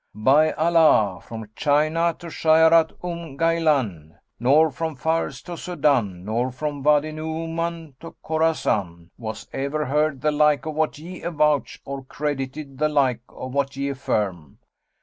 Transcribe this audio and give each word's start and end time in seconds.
By 0.15 0.53
Allah, 0.53 1.21
from 1.21 1.47
China 1.55 2.15
to 2.17 2.25
Shajarat 2.31 2.91
Umm 3.03 3.37
Ghaylбn, 3.37 4.17
nor 4.39 4.71
from 4.71 4.95
Fars 4.95 5.43
to 5.43 5.55
Sudan 5.55 6.25
nor 6.25 6.51
from 6.51 6.81
Wadi 6.81 7.11
Nu'uman 7.11 7.93
to 7.99 8.15
Khorasan, 8.23 9.11
was 9.19 9.47
ever 9.53 9.85
heard 9.85 10.21
the 10.21 10.31
like 10.31 10.65
of 10.65 10.73
what 10.73 10.97
ye 10.97 11.21
avouch 11.21 11.79
or 11.85 12.03
credited 12.03 12.79
the 12.79 12.89
like 12.89 13.21
of 13.29 13.53
what 13.53 13.75
ye 13.75 13.89
affirm. 13.89 14.57